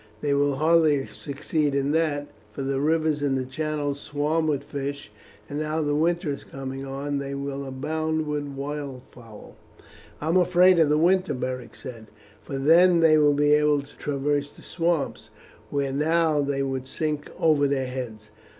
They 0.21 0.33
will 0.33 0.55
hardly 0.55 1.05
succeed 1.05 1.75
in 1.75 1.91
that, 1.91 2.27
for 2.53 2.63
the 2.63 2.81
rivers 2.81 3.21
and 3.21 3.47
channels 3.51 3.99
swarm 4.01 4.47
with 4.47 4.63
fish, 4.63 5.11
and 5.47 5.59
now 5.59 5.83
that 5.83 5.93
winter 5.95 6.31
is 6.31 6.43
coming 6.43 6.83
on 6.83 7.19
they 7.19 7.35
will 7.35 7.63
abound 7.67 8.25
with 8.25 8.55
wildfowl." 8.57 9.53
"I 10.19 10.27
am 10.27 10.37
afraid 10.37 10.79
of 10.79 10.89
the 10.89 10.97
winter," 10.97 11.35
Beric 11.35 11.75
said, 11.75 12.07
"for 12.41 12.57
then 12.57 13.01
they 13.01 13.19
will 13.19 13.33
be 13.35 13.51
able 13.53 13.81
to 13.83 13.95
traverse 13.97 14.51
the 14.51 14.63
swamps, 14.63 15.29
where 15.69 15.93
now 15.93 16.41
they 16.41 16.63
would 16.63 16.87
sink 16.87 17.29
over 17.39 17.67
their 17.67 17.85
heads." 17.85 18.31